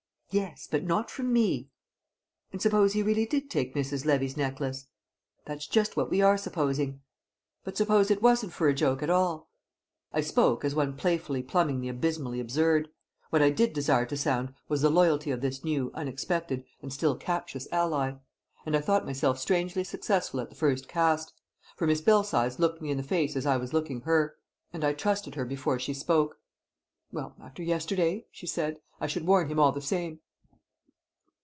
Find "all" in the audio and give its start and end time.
9.09-9.49, 29.59-29.73